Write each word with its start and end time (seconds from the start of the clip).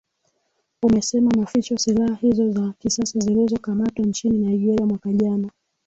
umesema 0.83 1.31
maficho 1.37 1.77
silaha 1.77 2.15
hizo 2.15 2.51
za 2.51 2.73
kisasa 2.79 3.19
zilizo 3.19 3.57
kamatwa 3.57 4.05
nchini 4.05 4.37
nigeria 4.37 4.85
mwaka 4.85 5.13
jana 5.13 5.51